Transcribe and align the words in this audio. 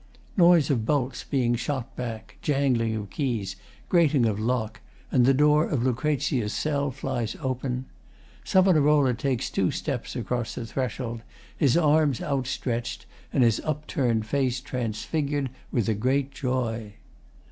Noise 0.35 0.71
of 0.71 0.83
bolts 0.83 1.23
being 1.23 1.53
shot 1.53 1.95
back, 1.95 2.39
jangling 2.41 2.95
of 2.95 3.11
keys, 3.11 3.55
grating 3.87 4.25
of 4.25 4.39
lock, 4.39 4.79
and 5.11 5.27
the 5.27 5.31
door 5.35 5.67
of 5.69 5.83
LUC.'S 5.83 6.51
cell 6.51 6.89
flies 6.89 7.35
open. 7.39 7.85
SAV. 8.43 9.15
takes 9.17 9.51
two 9.51 9.69
steps 9.69 10.15
across 10.15 10.55
the 10.55 10.65
threshold, 10.65 11.21
his 11.55 11.77
arms 11.77 12.19
outstretched 12.19 13.05
and 13.31 13.43
his 13.43 13.61
upturned 13.63 14.25
face 14.25 14.59
transfigured 14.59 15.51
with 15.71 15.87
a 15.87 15.93
great 15.93 16.31
joy. 16.31 16.95